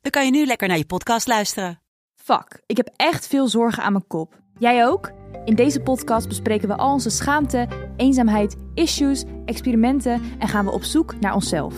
[0.00, 1.80] dan kan je nu lekker naar je podcast luisteren.
[2.14, 4.38] Fuck, ik heb echt veel zorgen aan mijn kop.
[4.58, 5.12] Jij ook?
[5.44, 10.82] In deze podcast bespreken we al onze schaamte, eenzaamheid, issues, experimenten en gaan we op
[10.82, 11.74] zoek naar onszelf.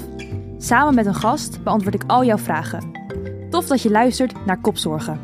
[0.59, 2.91] Samen met een gast beantwoord ik al jouw vragen.
[3.51, 5.21] Tof dat je luistert naar Kopzorgen.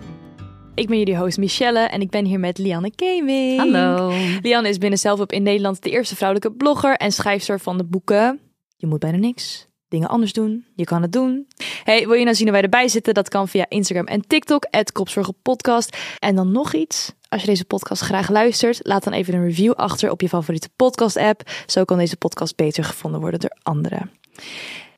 [0.74, 3.58] Ik ben jullie host Michelle en ik ben hier met Lianne Keming.
[3.58, 4.12] Hallo.
[4.42, 8.40] Lianne is binnen Zelfhulp in Nederland de eerste vrouwelijke blogger en schrijfster van de boeken
[8.76, 9.67] Je moet bijna niks.
[9.88, 10.64] Dingen anders doen.
[10.74, 11.48] Je kan het doen.
[11.84, 13.14] Hey, wil je nou zien hoe wij erbij zitten?
[13.14, 15.96] Dat kan via Instagram en TikTok, Kopzorgenpodcast.
[16.18, 17.12] En dan nog iets.
[17.28, 20.68] Als je deze podcast graag luistert, laat dan even een review achter op je favoriete
[20.76, 21.42] podcast-app.
[21.66, 24.10] Zo kan deze podcast beter gevonden worden door anderen.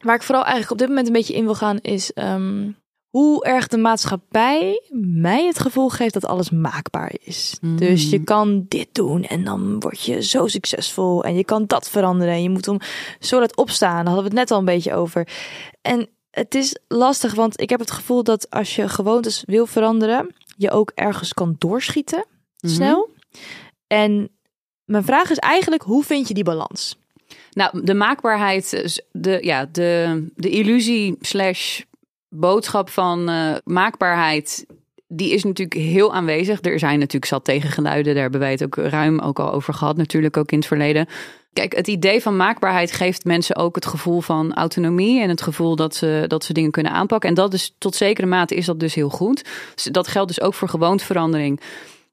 [0.00, 2.68] Waar ik vooral eigenlijk op dit moment een beetje in wil gaan is ehm,
[3.10, 7.58] hoe erg de maatschappij mij het gevoel geeft dat alles maakbaar is.
[7.60, 11.88] Dus je kan dit doen en dan word je zo succesvol en je kan dat
[11.88, 12.80] veranderen en je moet om
[13.20, 14.04] zo laat opstaan.
[14.04, 15.28] Daar hadden we het net al een beetje over.
[15.82, 20.34] En het is lastig, want ik heb het gevoel dat als je gewoontes wil veranderen,
[20.56, 22.24] je ook ergens kan doorschieten
[22.56, 23.10] snel.
[23.86, 24.30] En
[24.84, 26.98] mijn vraag is eigenlijk, hoe vind je die balans?
[27.50, 31.80] Nou, de maakbaarheid, de, ja, de, de illusie slash
[32.30, 34.66] boodschap van eh, maakbaarheid,
[35.08, 36.62] die is natuurlijk heel aanwezig.
[36.62, 39.96] Er zijn natuurlijk zat tegengeluiden, daar hebben wij het ook ruim ook al over gehad,
[39.96, 41.06] natuurlijk ook in het verleden.
[41.52, 45.76] Kijk, het idee van maakbaarheid geeft mensen ook het gevoel van autonomie en het gevoel
[45.76, 47.28] dat ze, dat ze dingen kunnen aanpakken.
[47.28, 49.44] En dat is tot zekere mate is dat dus heel goed.
[49.84, 51.60] Dat geldt dus ook voor gewoonteverandering.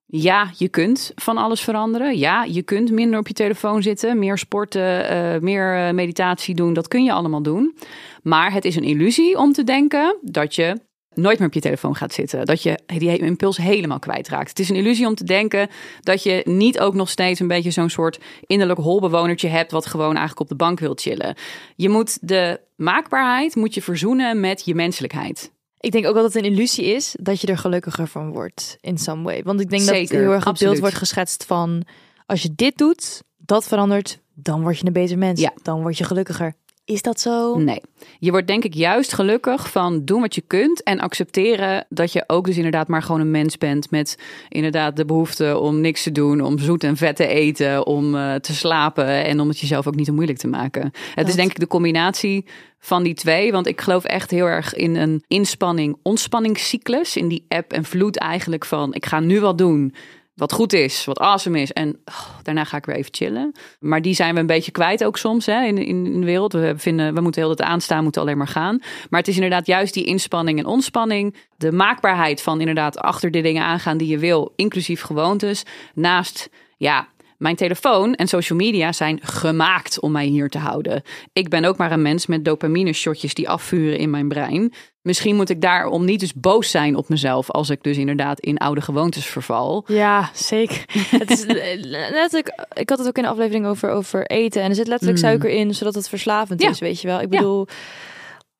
[0.09, 2.17] Ja, je kunt van alles veranderen.
[2.17, 6.73] Ja, je kunt minder op je telefoon zitten, meer sporten, uh, meer eh, meditatie doen.
[6.73, 7.77] Dat kun je allemaal doen.
[8.23, 10.79] Maar het is een illusie om te denken dat je
[11.13, 12.45] nooit meer op je telefoon gaat zitten.
[12.45, 14.49] Dat je die impuls helemaal kwijtraakt.
[14.49, 15.69] Het is een illusie om te denken
[16.01, 20.15] dat je niet ook nog steeds een beetje zo'n soort innerlijk holbewonertje hebt wat gewoon
[20.15, 21.35] eigenlijk op de bank wil chillen.
[21.75, 25.55] Je moet de maakbaarheid moet je verzoenen met je menselijkheid.
[25.79, 28.97] Ik denk ook dat het een illusie is dat je er gelukkiger van wordt in
[28.97, 29.43] some way.
[29.43, 30.71] Want ik denk dat Zeker, het heel erg het absoluut.
[30.71, 31.85] beeld wordt geschetst van
[32.25, 35.39] als je dit doet, dat verandert, dan word je een beter mens.
[35.39, 35.53] Ja.
[35.63, 36.53] Dan word je gelukkiger.
[36.87, 37.57] Is dat zo?
[37.57, 37.81] Nee.
[38.19, 42.23] Je wordt denk ik juist gelukkig van doen wat je kunt en accepteren dat je
[42.27, 44.17] ook dus inderdaad maar gewoon een mens bent met
[44.49, 48.35] inderdaad de behoefte om niks te doen, om zoet en vet te eten, om eh,
[48.35, 50.91] te slapen en om het jezelf ook niet te moeilijk te maken.
[51.15, 52.45] Het is denk ik de combinatie
[52.79, 57.45] van die twee, want ik geloof echt heel erg in een inspanning ontspanningscyclus in die
[57.47, 59.93] app en vloed eigenlijk van ik ga nu wat doen
[60.37, 61.71] wat goed is, wat awesome is.
[61.71, 63.51] En oh, daarna ga ik weer even chillen.
[63.79, 66.53] Maar die zijn we een beetje kwijt ook soms hè, in, in, de wereld.
[66.53, 68.81] We vinden, we moeten heel het aanstaan, moeten alleen maar gaan.
[69.09, 71.35] Maar het is inderdaad juist die inspanning en ontspanning.
[71.57, 75.63] De maakbaarheid van inderdaad achter de dingen aangaan die je wil, inclusief gewoontes.
[75.93, 81.01] Naast, ja, mijn telefoon en social media zijn gemaakt om mij hier te houden.
[81.33, 84.73] Ik ben ook maar een mens met dopamine shotjes die afvuren in mijn brein.
[85.01, 88.57] Misschien moet ik daarom niet dus boos zijn op mezelf als ik dus inderdaad in
[88.57, 89.83] oude gewoontes verval.
[89.87, 90.83] Ja, zeker.
[91.09, 91.79] het is eh,
[92.11, 94.61] letterlijk, ik had het ook in de aflevering over, over eten.
[94.61, 95.25] En er zit letterlijk Mm.
[95.25, 96.69] suiker in, zodat het verslavend Ja.
[96.69, 97.21] is, weet je wel.
[97.21, 97.67] Ik bedoel,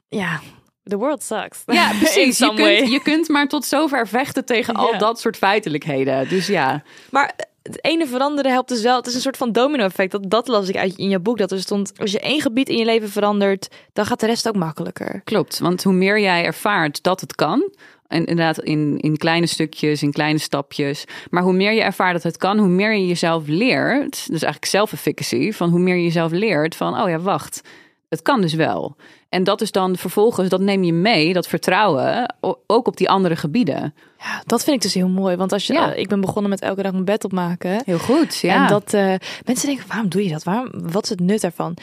[0.07, 0.39] ja,
[0.83, 1.63] the world sucks.
[1.65, 2.37] Ja, precies.
[2.37, 4.97] Je kunt, je kunt maar tot zover vechten tegen al Ja.
[4.97, 6.29] dat soort feitelijkheden.
[6.29, 7.35] Dus ja, Maar
[7.67, 8.97] het ene veranderen helpt dus wel.
[8.97, 10.11] Het is een soort van domino-effect.
[10.11, 11.37] Dat, dat las ik uit in je boek.
[11.37, 14.47] Dat er stond, als je één gebied in je leven verandert, dan gaat de rest
[14.47, 15.21] ook makkelijker.
[15.23, 15.59] klopt.
[15.59, 17.71] Want hoe meer jij ervaart dat het kan.
[18.07, 21.05] En inderdaad, in, in kleine stukjes, in kleine stapjes.
[21.29, 24.11] Maar hoe meer je ervaart dat het kan, hoe meer je jezelf leert.
[24.11, 25.51] Dus eigenlijk self-efficacy.
[25.51, 27.61] Van hoe meer je jezelf leert van, oh ja, wacht.
[28.09, 28.95] Het kan dus wel.
[29.29, 32.35] En dat is dan vervolgens, dat neem je mee, dat vertrouwen,
[32.67, 33.93] ook op die andere gebieden.
[34.19, 35.35] Ja, dat vind ik dus heel mooi.
[35.35, 35.93] Want als je, Ja.
[35.93, 37.81] eh, ik ben begonnen met elke dag mijn bed opmaken.
[37.85, 38.63] Heel goed, ja.
[38.63, 39.13] En dat eh,
[39.45, 40.43] mensen denken, waarom doe je dat?
[40.43, 41.77] Waarom, wat is het nut daarvan?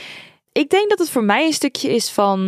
[0.53, 2.38] Ik denk dat het voor mij een stukje is van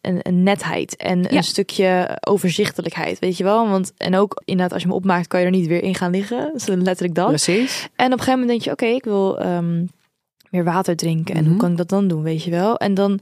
[0.00, 1.30] een, een netheid en Ja.
[1.36, 3.68] een stukje overzichtelijkheid, weet je wel?
[3.68, 6.10] Want en ook inderdaad, als je hem opmaakt, kan je er niet weer in gaan
[6.10, 6.52] liggen.
[6.54, 7.28] Is letterlijk dat.
[7.28, 7.88] Precies.
[7.96, 9.84] En op een gegeven moment denk je, oké, ik wil ehm,
[10.50, 11.34] meer water drinken.
[11.34, 11.58] En hoe Mhm.
[11.60, 12.76] kan ik dat dan doen, weet je wel?
[12.78, 13.20] En dan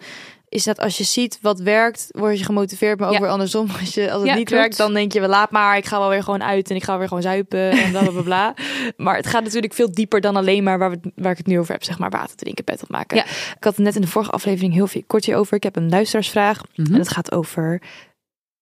[0.50, 2.98] is dat als je ziet wat werkt, word je gemotiveerd.
[2.98, 3.20] Maar ook Ja.
[3.20, 3.66] weer andersom.
[3.80, 4.62] Als, je, als het Ja, niet klopt.
[4.62, 5.76] werkt, dan denk je, laat maar.
[5.76, 8.10] Ik ga wel weer gewoon uit en ik ga weer gewoon zuipen en bla bla
[8.10, 8.22] bla.
[8.22, 8.54] bla.
[9.04, 11.58] maar het gaat natuurlijk veel dieper dan alleen maar waar, we, waar ik het nu
[11.58, 11.84] over heb.
[11.84, 13.16] Zeg maar water drinken, bed opmaken.
[13.16, 13.24] Ja.
[13.24, 15.56] Ik had het net in de vorige aflevering heel veel kort hierover.
[15.56, 16.60] Ik heb een luisteraarsvraag.
[16.74, 16.92] Mhm.
[16.92, 17.80] En het gaat over...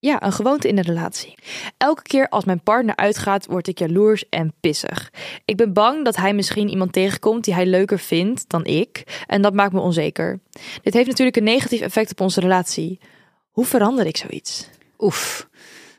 [0.06, 1.34] Ja, een gewoonte in een relatie.
[1.76, 5.12] Elke keer als mijn partner uitgaat, word ik jaloers en pissig.
[5.44, 9.22] Ik ben bang dat hij misschien iemand tegenkomt die hij leuker vindt dan ik.
[9.26, 10.40] En dat maakt me onzeker.
[10.82, 13.00] Dit heeft natuurlijk een negatief effect op onze relatie.
[13.50, 14.68] Hoe verander ik zoiets?
[14.98, 15.48] Oef.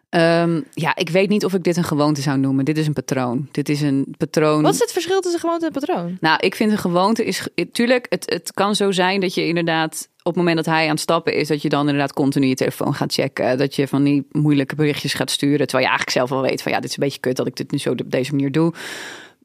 [0.09, 2.65] Ehm, ja, ik weet niet of ik dit een gewoonte zou noemen.
[2.65, 3.47] Dit is een patroon.
[3.51, 4.61] Dit is een patroon.
[4.61, 6.17] Wat is het verschil tussen gewoonte en patroon?
[6.19, 7.47] Nou, ik vind een gewoonte is.
[7.71, 10.09] Tuurlijk, het, het kan zo zijn dat je inderdaad.
[10.27, 11.47] Op het moment dat hij aan het stappen is.
[11.47, 13.57] dat je dan inderdaad continu je telefoon gaat checken.
[13.57, 15.67] Dat je van die moeilijke berichtjes gaat sturen.
[15.67, 17.55] Terwijl je eigenlijk zelf wel weet van ja, dit is een beetje kut dat ik
[17.55, 18.73] dit nu zo op deze manier doe.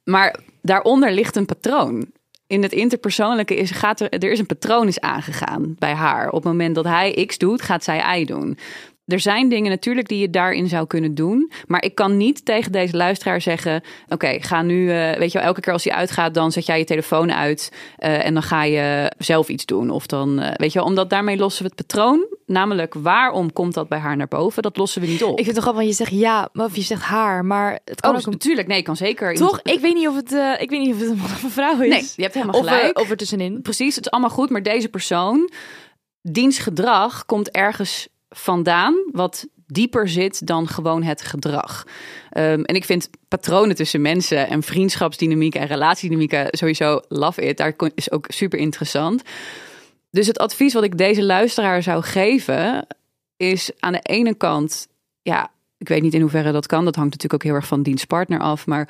[0.04, 2.06] Maar daaronder ligt een patroon
[2.46, 6.28] in het interpersoonlijke is, gaat er, er is een patroon is aangegaan bij haar.
[6.28, 8.58] Op het moment dat hij X doet, gaat zij Y doen
[9.06, 11.52] er zijn dingen natuurlijk die je daarin zou kunnen doen.
[11.66, 15.46] Maar ik kan niet tegen deze luisteraar zeggen: Oké, ga nu, uh, weet je wel,
[15.46, 18.64] elke keer als hij uitgaat, dan zet jij je telefoon uit uh, en dan ga
[18.64, 19.90] je zelf iets doen.
[19.90, 22.26] Of dan, uh, weet je wel, omdat daarmee lossen we het patroon.
[22.46, 24.62] Namelijk, waarom komt dat bij haar naar boven?
[24.62, 25.38] Dat lossen we niet op.
[25.38, 28.00] Ik vind het toch grappig, want je zegt ja, of je zegt haar, maar het
[28.00, 29.34] kan oh, ook natuurlijk, nee, kan zeker.
[29.34, 29.60] Toch?
[29.62, 31.80] Ik weet niet of het, ik weet niet of het een man of een vrouw
[31.80, 31.88] is.
[31.88, 32.98] Nee, je hebt helemaal gelijk.
[32.98, 33.62] Of, of er tussenin.
[33.62, 35.50] Precies, het is allemaal goed, maar deze persoon,
[36.22, 41.84] diens gedrag komt ergens vandaan wat dieper zit dan gewoon het gedrag.
[42.36, 47.56] Um, en ik vind patronen tussen mensen en vriendschapsdynamiek en relatiedynamiek sowieso love it.
[47.56, 49.22] Daar is ook super interessant.
[50.10, 52.86] Dus het advies wat ik deze luisteraar zou geven
[53.36, 54.88] is aan de ene kant,
[55.22, 56.84] ja, ik weet niet in hoeverre dat kan.
[56.84, 58.88] Dat hangt natuurlijk ook heel erg van dienstpartner af, maar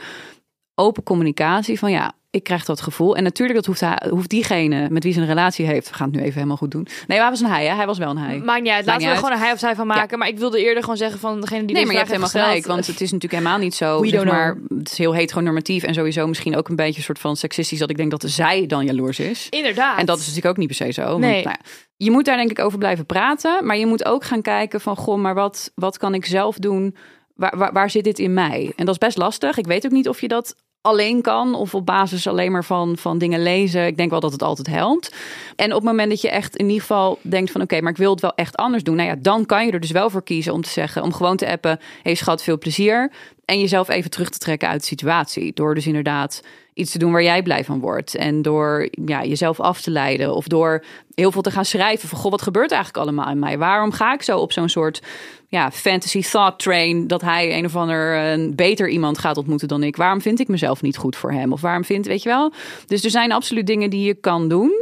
[0.75, 3.17] open communicatie van ja, ik krijg dat gevoel.
[3.17, 5.89] En natuurlijk, dat hoeft, hij, hoeft diegene met wie ze een relatie heeft.
[5.89, 6.87] We gaan het nu even helemaal goed doen.
[7.07, 7.75] Nee, hij was een hij, hè?
[7.75, 8.39] Hij was wel een hij.
[8.39, 8.87] Maakt niet uit.
[8.87, 10.19] Laten we er gewoon een hij of zij van maken.
[10.19, 11.75] Maar ik wilde eerder gewoon zeggen van degene die.
[11.75, 12.67] Nee, maar je hebt helemaal gelijk.
[12.67, 14.05] Want het is natuurlijk helemaal niet zo.
[14.05, 17.37] Zeg maar, het is heel heteronormatief en sowieso misschien ook een beetje een soort van
[17.37, 17.79] seksistisch.
[17.79, 19.47] Dat ik denk dat zij dan jaloers is.
[19.51, 19.99] Inderdaad.
[19.99, 21.19] En dat is natuurlijk ook niet per se zo.
[21.19, 21.33] Nee.
[21.33, 23.67] Want, nou ja, je moet daar denk ik over blijven praten.
[23.67, 26.97] Maar je moet ook gaan kijken van, goh, maar wat, wat kan ik zelf doen?
[27.35, 28.73] Waar, waar, waar zit dit in mij?
[28.77, 29.59] En dat is best lastig.
[29.59, 32.97] Ik weet ook niet of je dat alleen kan of op basis alleen maar van,
[32.97, 33.87] van dingen lezen.
[33.87, 35.15] Ik denk wel dat het altijd helpt.
[35.57, 37.97] En op het moment dat je echt in ieder geval denkt van oké, maar ik
[37.97, 38.97] wil het wel echt anders doen.
[38.97, 41.37] Nou ja, dan kan je er dus wel voor kiezen om te zeggen, om gewoon
[41.37, 41.79] te appen.
[42.03, 43.13] Hey schat, veel plezier.
[43.53, 45.53] En jezelf even terug te trekken uit de situatie.
[45.55, 46.43] Door dus inderdaad
[46.75, 48.15] iets te doen waar jij blij van wordt.
[48.15, 50.35] En door ja, jezelf af te leiden.
[50.35, 50.85] Of door
[51.15, 52.19] heel veel te gaan schrijven van...
[52.19, 53.59] goh, wat gebeurt eigenlijk allemaal in mij?
[53.59, 55.03] Waarom ga ik zo op zo'n soort
[55.49, 57.07] ja, fantasy thought train...
[57.07, 59.97] dat hij een of ander een beter iemand gaat ontmoeten dan ik?
[59.97, 61.53] Waarom vind ik mezelf niet goed voor hem?
[61.53, 62.53] Of waarom vind, weet je wel?
[62.87, 64.82] Dus er zijn absoluut dingen die je kan doen...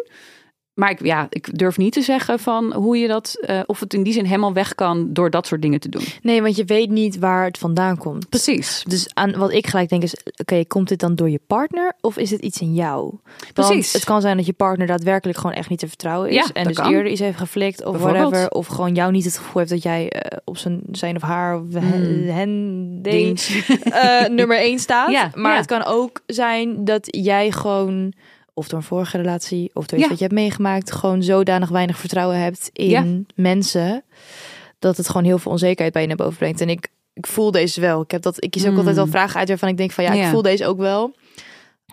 [0.80, 3.94] Maar ik, ja, ik durf niet te zeggen van hoe je dat, uh, of het
[3.94, 6.02] in die zin helemaal weg kan door dat soort dingen te doen.
[6.22, 8.28] Nee, want je weet niet waar het vandaan komt.
[8.28, 8.84] Precies.
[8.88, 12.16] Dus aan wat ik gelijk denk is, oké, komt dit dan door je partner of
[12.16, 13.14] is het iets in jou?
[13.52, 13.92] Precies.
[13.92, 16.66] het kan zijn dat je partner daadwerkelijk gewoon echt niet te vertrouwen is Ja, en
[16.66, 16.92] dus kan.
[16.92, 20.10] eerder iets heeft geflikt of whatever, of gewoon jou niet het gevoel heeft dat jij
[20.10, 23.40] eh, op zijn, zijn of haar of hen, hen ding,
[23.82, 25.10] eh, nummer één staat.
[25.20, 25.56] Ja, maar ja.
[25.56, 28.12] het kan ook zijn dat jij gewoon
[28.54, 30.08] of door een vorige relatie of door iets Ja.
[30.08, 33.04] wat je hebt meegemaakt, gewoon zodanig weinig vertrouwen hebt in Ja.
[33.34, 34.02] mensen
[34.78, 36.60] dat het gewoon heel veel onzekerheid bij je naar boven brengt.
[36.60, 38.00] En ik, ik voel deze wel.
[38.00, 38.44] Ik heb dat.
[38.44, 38.76] Ik kies ook Mm.
[38.76, 41.14] altijd wel vragen uit waarvan ik denk van ja, ik voel deze ook wel.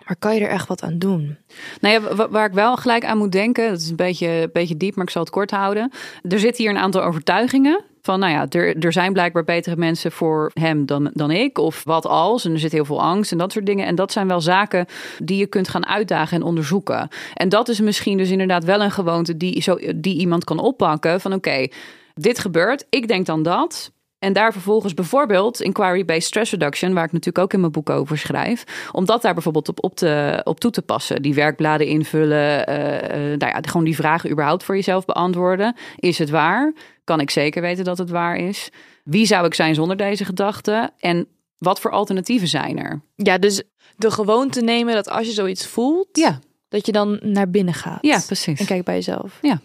[0.06, 1.36] Maar kan je er echt wat aan doen?
[1.80, 4.76] Nou ja, wa- waar ik wel gelijk aan moet denken, dat is een beetje, beetje
[4.76, 5.92] diep, maar ik zal het kort houden.
[6.28, 7.84] Er zitten hier een aantal overtuigingen.
[8.02, 11.58] Van nou ja, er, er zijn blijkbaar betere mensen voor hem dan, dan ik.
[11.58, 12.44] Of wat als.
[12.44, 13.86] En er zit heel veel angst en dat soort dingen.
[13.86, 14.86] En dat zijn wel zaken
[15.18, 17.08] die je kunt gaan uitdagen en onderzoeken.
[17.34, 21.20] En dat is misschien dus inderdaad wel een gewoonte die, zo, die iemand kan oppakken.
[21.20, 21.66] Van oké,
[22.14, 22.86] dit gebeurt.
[22.90, 23.92] Ik denk dan dat.
[24.18, 28.18] En daar vervolgens bijvoorbeeld inquiry-based stress reduction, waar ik natuurlijk ook in mijn boek over
[28.18, 31.22] schrijf, om dat daar bijvoorbeeld op, op, te, op toe te passen.
[31.22, 35.76] Die werkbladen invullen, eh, nou ja, gewoon die vragen überhaupt voor jezelf beantwoorden.
[35.96, 36.72] Is het waar?
[37.04, 38.70] Kan ik zeker weten dat het waar is?
[39.04, 40.90] Wie zou ik zijn zonder deze gedachten?
[40.98, 41.26] En
[41.58, 43.02] wat voor alternatieven zijn er?
[43.14, 43.62] Ja, dus
[43.96, 47.98] de gewoonte nemen dat als je zoiets voelt, Ja, dat je dan naar binnen gaat.
[48.00, 48.60] ja precies.
[48.60, 49.38] En kijk bij jezelf.
[49.42, 49.60] Ja.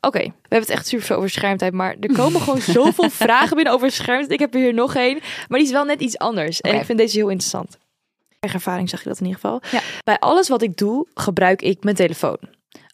[0.00, 3.56] Oké, we hebben het echt super veel over schermtijd, maar er komen gewoon zoveel vragen
[3.56, 4.32] binnen over schermtijd.
[4.32, 5.18] Ik heb er hier nog één,
[5.48, 6.60] maar die is wel net iets anders.
[6.60, 7.78] En ik vind deze heel interessant.
[8.40, 9.62] Eigen ervaring zag je dat in ieder geval.
[9.70, 9.80] Ja.
[10.04, 12.38] Bij alles wat ik doe, gebruik ik mijn telefoon.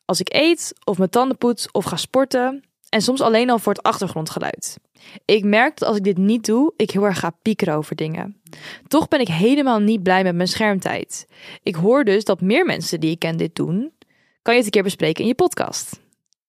[0.05, 2.63] Als ik eet, of mijn tanden poets, of ga sporten.
[2.89, 4.77] En soms alleen al voor het achtergrondgeluid.
[5.25, 8.41] Ik merk dat als ik dit niet doe, ik heel erg ga piekeren over dingen.
[8.89, 11.27] Toch ben ik helemaal niet blij met mijn schermtijd.
[11.63, 13.93] Ik hoor dus dat meer mensen die ik ken dit doen.
[14.43, 16.01] Kan je het een keer bespreken in je podcast?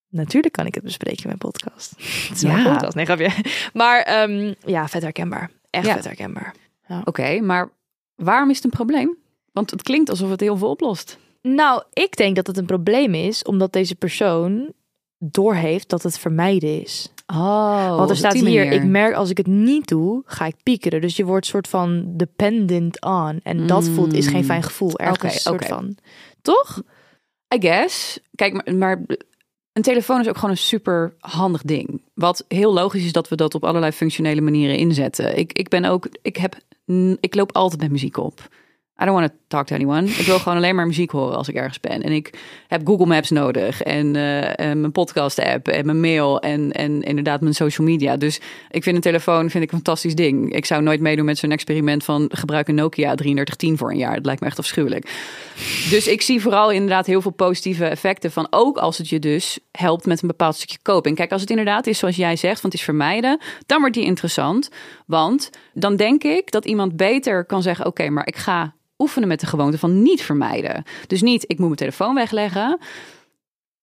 [0.09, 1.91] Natuurlijk kan ik het bespreken in mijn podcast.
[2.27, 2.71] Het is mijn Ja.
[2.71, 3.29] podcast, nee grapje.
[3.73, 5.51] Maar ehm, ja, vet herkenbaar.
[5.69, 5.93] Echt Ja.
[5.93, 6.55] vet herkenbaar.
[7.03, 7.69] Oké, maar
[8.15, 9.17] waarom is het een probleem?
[9.51, 11.17] Want het klinkt alsof het heel veel oplost.
[11.41, 14.73] Nou, ik denk dat het een probleem is, omdat deze persoon
[15.19, 17.13] doorheeft dat het vermijden is.
[17.27, 18.71] Oh, Want er staat hier, manier.
[18.71, 21.01] ik merk als ik het niet doe, ga ik piekeren.
[21.01, 23.39] Dus je wordt soort van dependent on.
[23.43, 23.93] En dat Mm.
[23.93, 24.97] voelt, is geen fijn gevoel.
[24.99, 25.95] Ergens soort van.
[26.41, 26.81] Toch?
[27.55, 28.19] I guess.
[28.35, 29.05] Kijk, maar, maar
[29.73, 32.01] een telefoon is ook gewoon een super handig ding.
[32.13, 35.37] Wat heel logisch is dat we dat op allerlei functionele manieren inzetten.
[35.37, 36.57] Ik, ik ben ook, ik heb,
[37.19, 38.47] ik loop altijd met muziek op.
[39.01, 40.07] I don't want to talk to anyone.
[40.07, 42.03] Ik wil gewoon alleen maar muziek horen als ik ergens ben.
[42.03, 42.33] En ik
[42.67, 47.01] heb Google Maps nodig en, eh, en mijn podcast app en mijn mail en, en
[47.01, 48.17] inderdaad mijn social media.
[48.17, 48.39] Dus
[48.69, 50.53] ik vind een telefoon vind ik een fantastisch ding.
[50.53, 54.15] Ik zou nooit meedoen met zo'n experiment van gebruik een Nokia 3310 voor een jaar.
[54.15, 55.05] Dat lijkt me echt afschuwelijk.
[55.89, 58.47] Dus ik zie vooral inderdaad heel veel positieve effecten van.
[58.49, 61.09] Ook als het je dus helpt met een bepaald stukje kopen.
[61.09, 63.95] En kijk, als het inderdaad is zoals jij zegt, want het is vermijden, dan wordt
[63.95, 64.69] die interessant.
[65.05, 69.39] Want dan denk ik dat iemand beter kan zeggen: Oké, maar ik ga oefenen met
[69.39, 70.83] de gewoonte van niet vermijden.
[71.07, 72.79] Dus niet, ik moet mijn telefoon wegleggen.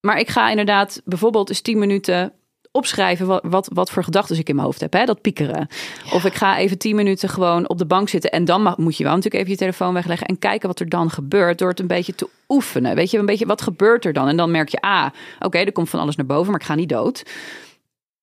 [0.01, 2.33] Maar ik ga inderdaad bijvoorbeeld eens 10 minuten
[2.77, 4.93] opschrijven wat, wat, wat voor gedachten ik in mijn hoofd heb.
[4.93, 5.05] Hè?
[5.05, 5.69] Dat piekeren.
[6.13, 8.31] Of ik ga even 10 minuten gewoon op de bank zitten.
[8.31, 10.27] En dan mag, moet je wel natuurlijk even je telefoon wegleggen.
[10.27, 11.59] En kijken wat er dan gebeurt.
[11.59, 12.95] Door het een beetje te oefenen.
[12.95, 14.29] Weet je, een beetje wat gebeurt er dan?
[14.29, 15.07] En dan merk je, ah,
[15.39, 16.51] oké, er komt van alles naar boven.
[16.51, 17.23] Maar ik ga niet dood.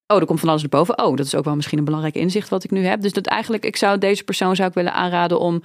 [0.08, 1.04] Oh, er komt van alles naar boven.
[1.04, 3.02] Oh, dat is ook wel misschien een belangrijk inzicht wat ik nu heb.
[3.02, 5.64] Dus dat eigenlijk, ik zou deze persoon zou ik willen aanraden om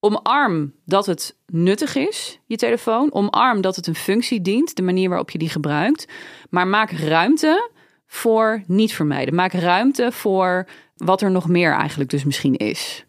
[0.00, 3.12] omarm dat het nuttig is, je telefoon.
[3.12, 6.06] Omarm dat het een functie dient, de manier waarop je die gebruikt.
[6.50, 7.70] Maar maak ruimte
[8.06, 9.34] voor niet vermijden.
[9.34, 13.04] Maak ruimte voor wat er nog meer eigenlijk dus misschien is.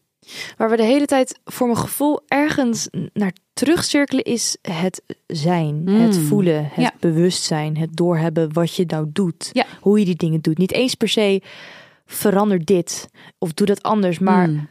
[0.58, 6.02] Waar we de hele tijd voor mijn gevoel ergens naar terugcirkelen is het zijn, Mm.
[6.02, 6.92] het voelen, het Ja.
[7.00, 9.50] bewustzijn, het doorhebben wat je nou doet.
[9.54, 9.66] Ja.
[9.82, 10.58] Hoe je die dingen doet.
[10.58, 11.42] Niet eens per se
[12.06, 14.68] verander dit of doe dat anders, maar Mm.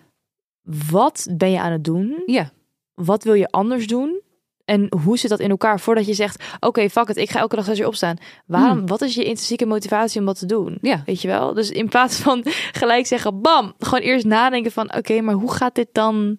[0.90, 2.22] Wat ben je aan het doen?
[2.26, 2.50] Ja,
[2.94, 4.20] Wat wil je anders doen?
[4.64, 7.56] En hoe zit dat in elkaar voordat je zegt: Oké, fuck het, ik ga elke
[7.56, 8.16] dag zes uur opstaan.
[8.46, 8.78] Waarom?
[8.78, 8.86] Hmm.
[8.86, 10.78] Wat is je intrinsieke motivatie om dat te doen?
[10.80, 11.02] ja.
[11.06, 11.54] Weet je wel?
[11.54, 12.44] Dus in plaats van
[12.80, 16.36] gelijk zeggen, bam, gewoon eerst nadenken van, oké, maar hoe gaat dit dan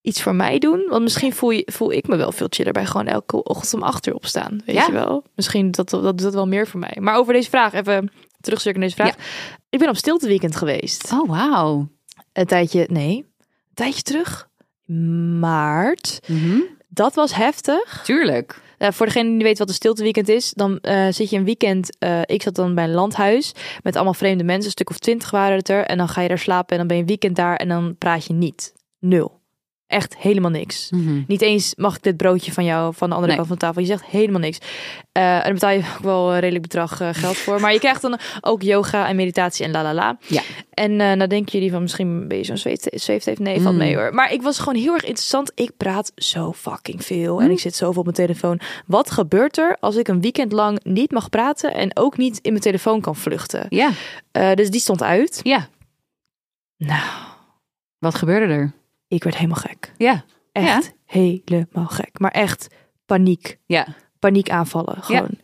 [0.00, 0.86] iets voor mij doen?
[0.88, 3.88] Want misschien voel, je, voel ik me wel veel chiller bij gewoon elke ochtend om
[3.88, 4.60] acht uur opstaan.
[4.66, 4.86] Weet Ja.
[4.86, 5.24] je wel?
[5.34, 6.96] Misschien dat, dat doet dat wel meer voor mij.
[7.00, 9.16] Maar over deze vraag, even terugsturen naar deze vraag.
[9.70, 11.12] Ik ben op stilteweekend geweest.
[11.12, 11.88] Oh, wauw.
[12.32, 13.32] Een tijdje, nee,
[13.74, 14.48] tijdje terug.
[15.38, 16.20] Maart.
[16.26, 16.58] Mhm.
[16.88, 18.00] Dat was heftig.
[18.04, 18.62] Tuurlijk.
[18.78, 21.98] Voor degene die niet weet wat een stilteweekend is, dan eh, zit je een weekend.
[21.98, 23.52] eh, ik zat dan bij een landhuis
[23.82, 25.84] met allemaal vreemde mensen, een stuk of twintig waren het er.
[25.84, 27.96] En dan ga je daar slapen en dan ben je een weekend daar en dan
[27.98, 28.72] praat je niet.
[28.98, 29.40] Nul.
[29.86, 30.90] Echt helemaal niks.
[30.90, 31.22] Mhm.
[31.26, 33.36] Niet eens mag ik dit broodje van jou van de andere Nee.
[33.36, 33.80] kant van de tafel.
[33.80, 34.58] Je zegt helemaal niks.
[35.12, 37.60] Eh, en betaal je ook wel een redelijk bedrag eh, geld voor.
[37.60, 40.18] Maar je krijgt dan ook yoga en meditatie en la la la.
[40.26, 40.42] Ja.
[40.70, 43.38] En eh dan denken jullie van misschien ben je zo'n zweet, zweefteef.
[43.38, 43.80] Nee, valt Mm.
[43.80, 44.14] mee hoor.
[44.14, 45.52] Maar ik was gewoon heel erg interessant.
[45.54, 47.38] Ik praat zo fucking veel.
[47.40, 47.52] En Mm.
[47.52, 48.60] ik zit zoveel op mijn telefoon.
[48.86, 52.50] Wat gebeurt er als ik een weekend lang niet mag praten en ook niet in
[52.50, 53.66] mijn telefoon kan vluchten?
[53.68, 53.90] Ja,
[54.54, 55.40] dus die stond uit.
[55.42, 55.68] ja.
[56.76, 57.02] Nou,
[57.98, 58.72] Wat gebeurde er?
[59.14, 59.92] Ik werd helemaal gek.
[59.96, 62.18] Ja, Echt helemaal gek.
[62.18, 62.74] Maar echt
[63.06, 63.58] paniek.
[63.66, 63.86] ja.
[64.18, 65.02] Paniekaanvallen.
[65.02, 65.38] Gewoon.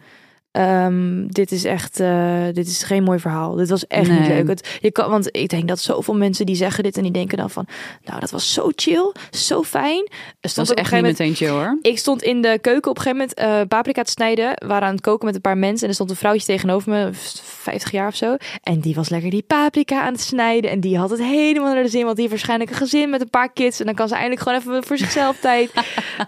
[0.53, 3.55] Ehm, dit is echt, eh, dit is geen mooi verhaal.
[3.55, 4.49] Dit was echt niet leuk.
[4.49, 7.39] Het, je kan, want ik denk dat zoveel mensen die zeggen dit en die denken
[7.39, 7.67] dan van,
[8.05, 10.09] nou, dat was zo chill, zo fijn.
[10.41, 11.19] Dat stond een echt niet moment.
[11.19, 11.79] meteen chill hoor.
[11.83, 14.53] Ik stond in de keuken op een gegeven moment eh, paprika te snijden.
[14.55, 15.83] We waren aan het koken met een paar mensen.
[15.83, 18.37] En er stond een vrouwtje tegenover me, 50 jaar of zo.
[18.63, 20.71] En die was lekker die paprika aan het snijden.
[20.71, 22.05] En die had het helemaal naar de zin.
[22.05, 23.81] Want die heeft waarschijnlijk een gezin met een paar kids.
[23.81, 25.71] En dan kan ze eindelijk gewoon even voor zichzelf tijd.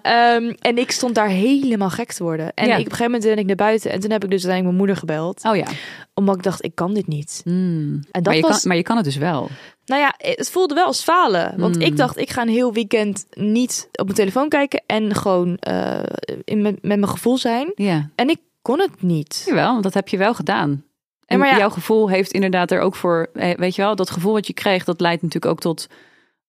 [0.02, 2.52] Ehm, en ik stond daar helemaal gek te worden.
[2.54, 2.72] En Ja.
[2.72, 3.90] ik, op een gegeven moment ben ik naar buiten.
[3.90, 5.44] En toen heb ik dus uiteindelijk mijn moeder gebeld.
[5.44, 5.66] Oh ja.
[6.14, 7.42] Omdat ik dacht, ik kan dit niet.
[7.44, 7.92] Mm.
[7.92, 9.48] En dat maar, je was, kan, maar je kan het dus wel.
[9.84, 11.54] nou ja, het voelde wel als falen.
[11.56, 11.80] Want Mm.
[11.82, 14.82] ik dacht, ik ga een heel weekend niet op mijn telefoon kijken.
[14.86, 16.00] En gewoon eh,
[16.44, 17.72] in, met, met mijn gevoel zijn.
[17.74, 18.08] Ja.
[18.14, 19.42] En ik kon het niet.
[19.46, 20.84] Jawel, want dat heb je wel gedaan.
[21.26, 24.10] En maar ja- jouw gevoel heeft inderdaad er ook voor, eh, weet je wel, dat
[24.10, 25.86] gevoel wat je kreeg, dat leidt natuurlijk ook tot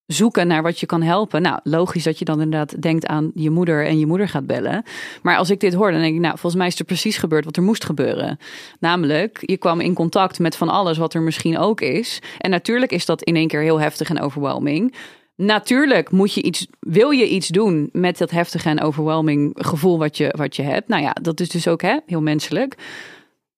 [0.06, 1.42] zoeken naar wat je kan helpen.
[1.42, 4.84] Nou, logisch dat je dan inderdaad denkt aan je moeder en je moeder gaat bellen.
[5.22, 7.46] Maar als ik dit hoor, dan denk ik, nou, volgens mij is er precies gebeurd
[7.46, 8.38] wat er moest gebeuren.
[8.80, 12.22] Namelijk, je kwam in contact met van alles wat er misschien ook is.
[12.38, 14.96] En natuurlijk is dat in één keer heel heftig en overwhelming.
[15.36, 20.18] Natuurlijk moet je iets, wil je iets doen met dat heftige en overwhelming gevoel wat
[20.18, 20.88] je, wat je hebt.
[20.88, 22.76] Nou ja, dat is dus ook hè, heel menselijk.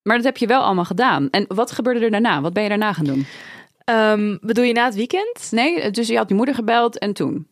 [0.02, 1.30] Maar dat heb je wel allemaal gedaan.
[1.30, 2.42] En wat gebeurde er daarna?
[2.42, 3.26] Wat ben je daarna gaan doen?
[3.86, 5.52] Ehm, bedoel je na het weekend?
[5.52, 7.48] Nee, dus je had je moeder gebeld en toen?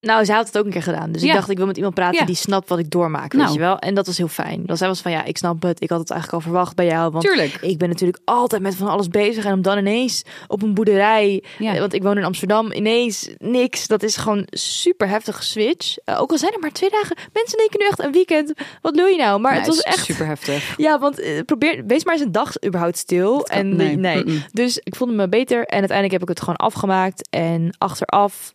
[0.00, 1.12] Nou, zij had het ook een keer gedaan.
[1.12, 1.28] Dus Ja.
[1.28, 2.24] ik dacht, ik wil met iemand praten Ja.
[2.26, 3.44] die snapt wat ik doormaak, Nou.
[3.44, 3.78] weet je wel.
[3.78, 4.62] En dat was heel fijn.
[4.66, 5.82] Dan zij was van, ja, ik snap het.
[5.82, 7.10] Ik had het eigenlijk al verwacht bij jou.
[7.10, 7.54] Want Tuurlijk.
[7.60, 9.44] ik ben natuurlijk altijd met van alles bezig.
[9.44, 11.72] En om dan ineens op een boerderij, Ja.
[11.74, 13.86] eh, want ik woon in Amsterdam, ineens niks.
[13.86, 15.96] Dat is gewoon super heftige switch.
[16.04, 17.16] Eh, ook al zijn er maar twee dagen.
[17.32, 18.52] Mensen denken nu echt een weekend.
[18.82, 19.40] Wat doe je nou?
[19.40, 20.04] Maar Nee, het was echt...
[20.04, 20.74] super heftig.
[20.76, 23.42] Ja, want eh, probeer, wees maar eens een dag überhaupt stil.
[23.42, 24.44] kan- En nee.
[24.52, 25.58] Dus ik voelde me beter.
[25.66, 27.28] En uiteindelijk heb ik het gewoon afgemaakt.
[27.30, 28.54] En achteraf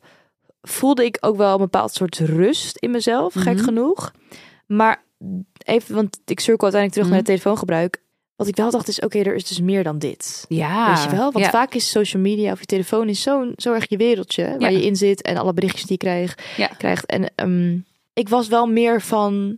[0.67, 3.63] voelde ik ook wel een bepaald soort rust in mezelf, gek Mhm.
[3.63, 4.11] genoeg.
[4.65, 5.03] Maar
[5.65, 7.09] even, want ik cirkel uiteindelijk terug Mhm.
[7.09, 8.01] naar het telefoongebruik.
[8.35, 10.45] Wat ik wel dacht is, oké, er is dus meer dan dit.
[10.47, 10.93] Ja.
[10.93, 11.31] Weet je wel?
[11.31, 11.51] Want ja.
[11.51, 14.77] vaak is social media of je telefoon is zo'n zo erg je wereldje waar Ja.
[14.77, 16.41] je in zit en alle berichtjes die je krijgt.
[16.57, 16.67] Ja.
[16.67, 17.05] krijgt.
[17.05, 17.77] En ehm,
[18.13, 19.57] ik was wel meer van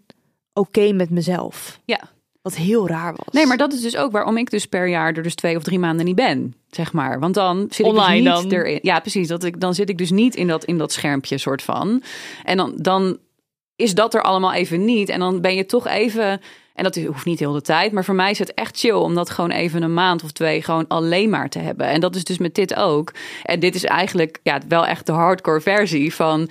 [0.53, 1.79] oké met mezelf.
[1.85, 1.99] Ja.
[2.45, 3.27] Wat heel raar was.
[3.31, 5.63] Nee, maar dat is dus ook waarom ik dus per jaar er dus twee of
[5.63, 7.19] drie maanden niet ben, zeg maar.
[7.19, 8.59] Want dan zit ik Online dus niet dan.
[8.59, 8.79] erin.
[8.81, 9.27] Ja, precies.
[9.27, 12.03] Dat ik, dan zit ik dus niet in dat, in dat schermpje soort van.
[12.43, 13.17] En dan, dan
[13.75, 15.09] is dat er allemaal even niet.
[15.09, 16.41] En dan ben je toch even...
[16.73, 17.91] En dat is- hoeft niet heel de tijd.
[17.91, 20.61] Maar voor mij is het echt chill om dat gewoon even een maand of twee
[20.61, 21.87] gewoon alleen maar te hebben.
[21.87, 23.13] En dat is dus met dit ook.
[23.43, 26.49] En dit is eigenlijk ja, wel echt de hardcore versie van...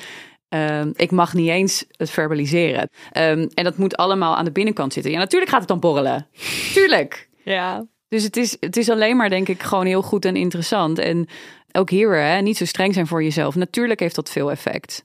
[0.48, 2.88] ehm, ik mag niet eens het verbaliseren.
[3.12, 5.12] Ehm, en dat moet allemaal aan de binnenkant zitten.
[5.12, 6.26] Ja, natuurlijk gaat het dan borrelen.
[6.72, 7.28] Tuurlijk.
[7.44, 7.86] Ja.
[8.08, 10.98] Dus het is, het is alleen maar, denk ik, gewoon heel goed en interessant.
[10.98, 11.28] En
[11.72, 13.54] ook hier weer, hè, niet zo streng zijn voor jezelf.
[13.54, 15.04] Natuurlijk heeft dat veel effect.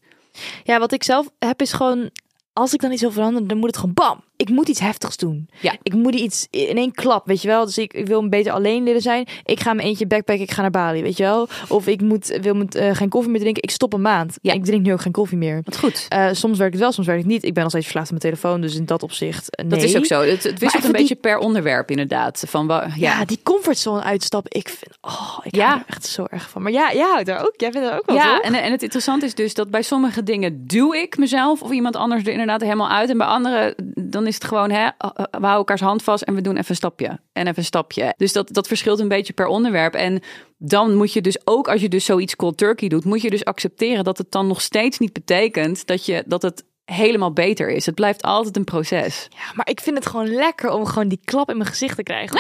[0.64, 2.10] Ja, wat ik zelf heb is gewoon,
[2.54, 4.24] als ik dan iets wil veranderen, dan moet het gewoon bam.
[4.40, 5.50] Ik moet iets heftigs doen.
[5.60, 5.76] Ja.
[5.84, 7.66] Ik moet iets in één klap, weet je wel.
[7.66, 9.28] Dus ik, ik wil een beter alleen leren zijn.
[9.46, 11.48] Ik ga mijn eentje backpacken, ik ga naar Bali, weet je wel.
[11.68, 14.38] Of ik moet, wil met, eh, geen koffie meer drinken, ik stop een maand.
[14.42, 14.54] Ja.
[14.54, 15.62] Ik drink nu ook geen koffie meer.
[15.64, 16.06] Wat goed.
[16.10, 17.44] Eh, soms werkt het wel, soms werkt het niet.
[17.44, 19.80] Ik ben nog steeds verslaafd aan mijn telefoon, dus in dat opzicht eh, nee.
[19.80, 20.22] Dat is ook zo.
[20.22, 22.44] Het, het wisselt een die- beetje per onderwerp, inderdaad.
[22.48, 23.26] Van, Ja, ja.
[23.26, 25.68] die comfortzone uitstappen, ik vind, oh, ik Ja.
[25.68, 26.62] hou er echt zo erg van.
[26.62, 28.42] Maar ja, jij houdt daar ook, jij vindt er ook wel Ja, toch?
[28.46, 31.96] en, en het interessante is dus dat bij sommige dingen duw ik mezelf of iemand
[31.96, 33.10] anders er inderdaad helemaal uit.
[33.10, 36.42] En bij andere, dan is het gewoon, hè, we houden elkaars hand vast en we
[36.42, 37.20] doen even een stapje.
[37.34, 38.14] En even een stapje.
[38.18, 39.94] Dus dat, dat verschilt een beetje per onderwerp.
[39.94, 40.22] En
[40.58, 43.46] dan moet je dus ook, als je dus zoiets cold turkey doet, moet je dus
[43.46, 47.86] accepteren dat het dan nog steeds niet betekent dat, je, dat het helemaal beter is.
[47.86, 49.28] Het blijft altijd een proces.
[49.30, 52.04] Ja, maar ik vind het gewoon lekker om gewoon die klap in mijn gezicht te
[52.04, 52.38] krijgen.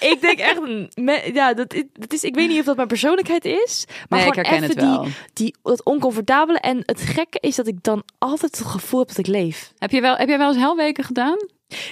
[0.00, 0.60] ik denk echt,
[1.34, 4.28] ja, dat, is- dat is, ik weet niet of dat mijn persoonlijkheid is, maar Nee,
[4.28, 5.02] ik gewoon herken even het wel.
[5.02, 6.58] die, die, dat oncomfortabele.
[6.58, 9.72] En het gekke is dat ik dan altijd het gevoel heb dat ik leef.
[9.78, 11.36] Heb, je wel, heb jij wel eens helweken gedaan?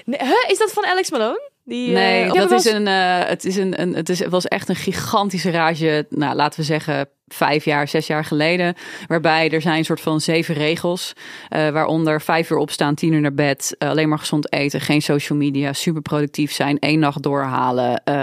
[0.04, 0.48] Nee, huh?
[0.50, 1.50] Is dat van Alex Malone?
[1.64, 4.30] Die, eh, Nee, heb dat is een, eh, het, is een, een, het is, het
[4.30, 6.06] was echt een gigantische rage.
[6.10, 8.74] Nou, laten we zeggen vijf jaar, zes jaar geleden.
[9.06, 11.12] Waarbij er zijn een soort van zeven regels.
[11.48, 13.74] eh, waaronder vijf uur opstaan, tien uur naar bed.
[13.78, 16.78] eh, alleen maar gezond eten, geen social media, super productief zijn.
[16.78, 18.04] één nacht doorhalen.
[18.04, 18.14] eh,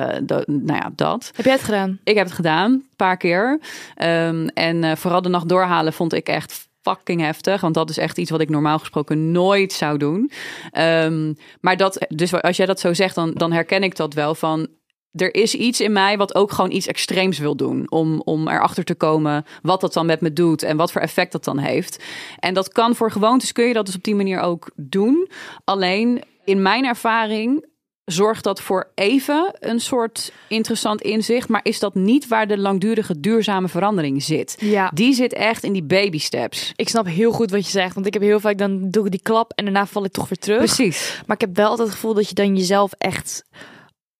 [0.45, 1.32] nou ja, dat.
[1.36, 1.99] Heb jij het gedaan?
[2.04, 3.60] Ik heb het gedaan, een paar keer.
[3.95, 7.62] Ehm, en eh, vooral de nacht doorhalen vond ik echt fucking heftig.
[7.62, 10.32] Want dat is echt iets wat ik normaal gesproken nooit zou doen.
[10.72, 14.36] Ehm, maar dat, dus als jij dat zo zegt, dan, dan herken ik dat wel
[14.36, 14.67] van.
[15.12, 17.91] Er is iets in mij wat ook gewoon iets extreems wil doen.
[17.91, 21.32] Om, om erachter te komen wat dat dan met me doet en wat voor effect
[21.32, 22.04] dat dan heeft.
[22.39, 25.30] En dat kan voor gewoontes kun je dat dus op die manier ook doen.
[25.63, 27.65] Alleen in mijn ervaring
[28.06, 31.50] zorgt dat voor even een soort interessant inzicht.
[31.50, 34.56] Maar is dat niet waar de langdurige duurzame verandering zit?
[34.60, 34.92] Ja.
[34.94, 36.72] Die zit echt in die baby steps.
[36.76, 39.12] Ik snap heel goed wat je zegt, want ik heb heel vaak dan doe ik
[39.12, 40.58] die klap en daarna val ik toch weer terug.
[40.58, 41.22] Precies.
[41.26, 43.44] Maar ik heb wel altijd het gevoel dat je dan jezelf echt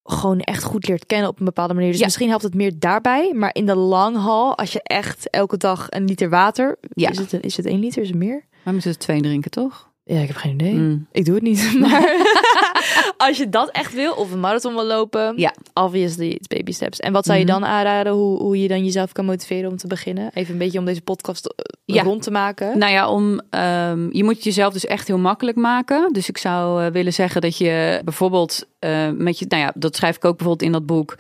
[0.04, 1.89] gewoon echt goed leert kennen op een bepaalde manier.
[1.89, 2.06] Dus Ja.
[2.06, 3.34] misschien helpt het meer daarbij.
[3.34, 6.78] Maar in de long haul, als je echt elke dag een liter water...
[6.82, 7.10] Ja.
[7.10, 8.02] Is, het, is het één liter?
[8.02, 8.46] Is het meer?
[8.63, 9.90] Maar moeten ze twee drinken, toch?
[10.13, 10.74] Ja, ik heb geen idee.
[10.74, 11.08] Mm.
[11.12, 11.74] Ik doe het niet.
[11.80, 12.15] Maar
[13.28, 15.34] als je dat echt wil, of een marathon wil lopen...
[15.38, 15.54] Ja.
[15.74, 17.00] Obviously, it's baby steps.
[17.00, 17.54] En wat zou je Mhm.
[17.54, 18.13] dan aanraden?
[18.13, 20.32] Hoe, hoe je dan jezelf kan motiveren om te beginnen?
[20.34, 22.04] Even een beetje om deze podcast eh, Ja.
[22.04, 22.78] rond te maken.
[22.78, 26.13] Nou ja, om, ehm, je moet jezelf dus echt heel makkelijk maken.
[26.13, 29.95] Dus ik zou eh, willen zeggen dat je bijvoorbeeld eh, met je, nou ja, dat
[29.95, 31.15] schrijf ik ook bijvoorbeeld in dat boek.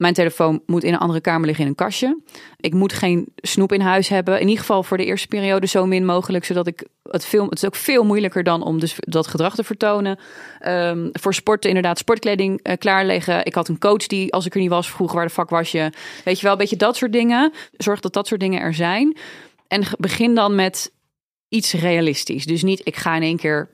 [0.00, 2.20] Mijn telefoon moet in een andere kamer liggen in een kastje.
[2.56, 4.34] Ik moet geen snoep in huis hebben.
[4.34, 6.44] In ieder geval voor de eerste periode zo min mogelijk.
[6.44, 7.48] Zodat ik het film.
[7.48, 10.18] Het is ook veel moeilijker dan om dus dat gedrag te vertonen.
[10.58, 13.44] Ehm, voor sporten inderdaad sportkleding eh, klaarleggen.
[13.44, 15.72] Ik had een coach die als ik er niet was vroeg waar de vak was
[15.72, 15.92] je.
[16.24, 17.52] Weet je wel, een beetje dat soort dingen.
[17.76, 19.16] Zorg dat dat soort dingen er zijn.
[19.68, 20.92] En begin dan met
[21.48, 22.46] iets realistisch.
[22.46, 23.68] Dus niet ik ga in één keer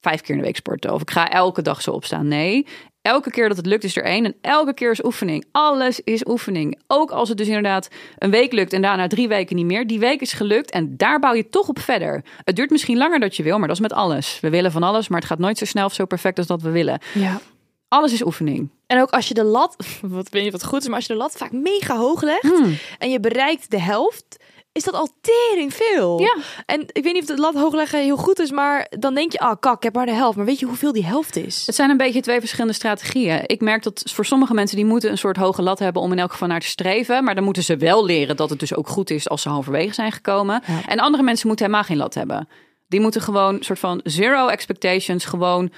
[0.00, 0.92] vijf keer in de week sporten.
[0.94, 2.28] Of ik ga elke dag zo opstaan.
[2.28, 2.66] Nee,
[3.02, 4.24] elke keer dat het lukt is er één.
[4.24, 5.44] En elke keer is oefening.
[5.52, 6.80] Alles is oefening.
[6.86, 9.86] Ook als het dus inderdaad een week lukt en daarna drie weken niet meer.
[9.86, 12.24] Die week is gelukt en daar bouw je toch op verder.
[12.44, 14.38] Het duurt misschien langer dat je wil, maar dat is met alles.
[14.40, 16.62] We willen van alles, maar het gaat nooit zo snel of zo perfect als dat
[16.62, 17.00] we willen.
[17.14, 17.40] Ja.
[17.88, 18.70] Alles is oefening.
[18.86, 21.12] En ook als je de lat, wat weet je wat goed is, maar als je
[21.12, 22.76] de lat vaak mega hoog legt Hmm.
[22.98, 24.36] en je bereikt de helft,
[24.72, 26.20] is dat al tering veel.
[26.20, 26.36] Ja.
[26.66, 29.32] En ik weet niet of het lat hoog leggen heel goed is, maar dan denk
[29.32, 30.36] je, ah kak, ik heb maar de helft.
[30.36, 31.66] Maar weet je hoeveel die helft is?
[31.66, 33.42] Het zijn een beetje twee verschillende strategieën.
[33.46, 36.18] Ik merk dat voor sommige mensen die moeten een soort hoge lat hebben om in
[36.18, 37.24] elk geval naar te streven.
[37.24, 39.94] Maar dan moeten ze wel leren dat het dus ook goed is als ze halverwege
[39.94, 40.62] zijn gekomen.
[40.66, 40.86] Ja.
[40.86, 42.48] En andere mensen moeten helemaal geen lat hebben.
[42.88, 45.70] Die moeten gewoon een soort van zero expectations, gewoon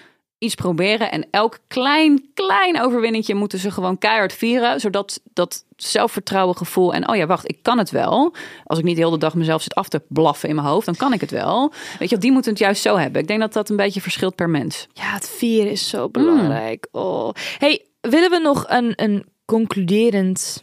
[0.43, 1.11] iets proberen.
[1.11, 4.81] En elk klein, klein overwinningje moeten ze gewoon keihard vieren.
[4.81, 8.35] Zodat dat zelfvertrouwen gevoel en oh ja, wacht, ik kan het wel.
[8.65, 10.97] Als ik niet de hele dag mezelf zit af te blaffen in mijn hoofd, dan
[10.97, 11.73] kan ik het wel.
[11.99, 13.21] Weet je, die moeten het juist zo hebben.
[13.21, 14.87] Ik denk dat dat een beetje verschilt per mens.
[14.93, 16.89] Ja, het vieren is zo belangrijk.
[16.93, 17.31] Oh.
[17.59, 20.63] Hey, willen we nog een, een concluderend,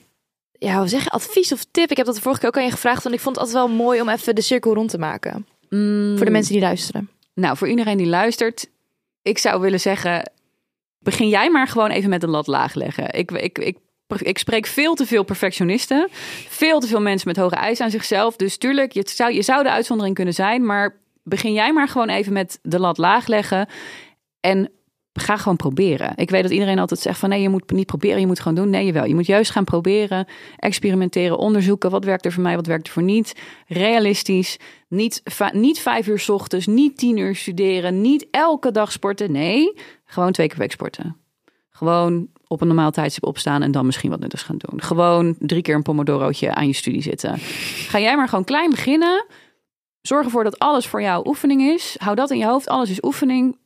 [0.52, 1.92] ja, hoe zeg je, advies of tip?
[1.92, 3.66] Ik heb dat de vorige keer ook aan je gevraagd, want ik vond het altijd
[3.66, 5.46] wel mooi om even de cirkel rond te maken.
[5.70, 7.10] Voor de mensen die luisteren.
[7.34, 8.70] Nou, voor iedereen die luistert,
[9.30, 10.32] ik zou willen zeggen:
[11.00, 13.14] begin jij maar gewoon even met een lat laag leggen.
[13.14, 13.78] Ik, ik, ik,
[14.18, 16.08] ik spreek veel te veel perfectionisten,
[16.48, 18.36] veel te veel mensen met hoge eisen aan zichzelf.
[18.36, 22.10] Dus tuurlijk, je zou, je zou de uitzondering kunnen zijn, maar begin jij maar gewoon
[22.10, 23.68] even met de lat laag leggen
[24.40, 24.72] en
[25.20, 26.14] ga gewoon proberen.
[26.16, 28.56] Ik weet dat iedereen altijd zegt van nee, je moet niet proberen, je moet gewoon
[28.56, 28.70] doen.
[28.70, 29.06] Nee, jawel.
[29.06, 30.28] Je moet juist gaan proberen,
[30.58, 31.92] experimenteren, onderzoeken.
[31.92, 33.36] Wat werkt er voor mij, wat werkt er voor niet.
[33.68, 34.58] Realistisch.
[34.88, 39.32] Niet, niet vijf uur 's ochtends, niet tien uur studeren, niet elke dag sporten.
[39.32, 39.74] Nee,
[40.06, 41.16] gewoon twee keer week sporten.
[41.70, 44.82] Gewoon op een normaal tijdstip opstaan en dan misschien wat nuttigs gaan doen.
[44.82, 47.38] Gewoon drie keer een pomodorootje aan je studie zitten.
[47.88, 49.26] Ga jij maar gewoon klein beginnen.
[50.02, 51.96] Zorg ervoor dat alles voor jou oefening is.
[52.00, 52.68] Hou dat in je hoofd.
[52.68, 53.58] Alles is oefening.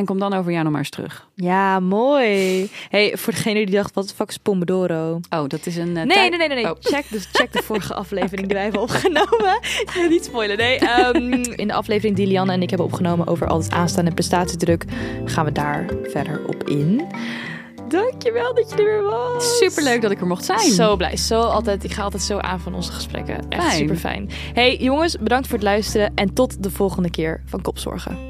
[0.00, 1.26] En kom dan over jaar nog maar eens terug.
[1.34, 2.70] Ja, mooi.
[2.88, 5.20] Hey, voor degene die dacht, wat de fuck is Pomodoro?
[5.30, 5.96] Oh, dat is een.
[5.96, 6.48] eh, Nee, nee, nee, nee.
[6.62, 6.70] nee.
[6.70, 6.76] Oh.
[6.80, 9.58] Check, dus check de vorige aflevering die wij hebben opgenomen.
[9.84, 10.78] Ik wil niet spoilen, nee.
[10.78, 14.84] Ehm, in de aflevering die Lianne en ik hebben opgenomen over altijd aanstaan en prestatiedruk,
[15.24, 17.06] gaan we daar verder op in.
[17.88, 19.58] Dankjewel dat je er weer was.
[19.58, 20.58] Superleuk dat ik er mocht zijn.
[20.58, 21.16] Zo blij.
[21.16, 23.48] Zo altijd, ik ga altijd zo aan van onze gesprekken.
[23.48, 24.30] Echt super fijn.
[24.54, 28.29] Hey jongens, bedankt voor het luisteren en tot de volgende keer van Kopzorgen.